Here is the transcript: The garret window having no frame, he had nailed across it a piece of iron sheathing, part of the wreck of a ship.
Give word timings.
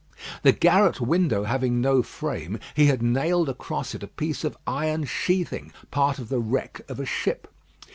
The 0.41 0.51
garret 0.51 0.99
window 0.99 1.43
having 1.43 1.79
no 1.79 2.01
frame, 2.01 2.57
he 2.73 2.87
had 2.87 3.03
nailed 3.03 3.47
across 3.49 3.93
it 3.93 4.01
a 4.01 4.07
piece 4.07 4.43
of 4.43 4.57
iron 4.65 5.03
sheathing, 5.03 5.71
part 5.91 6.17
of 6.17 6.27
the 6.29 6.39
wreck 6.39 6.81
of 6.89 6.99
a 6.99 7.05
ship. 7.05 7.47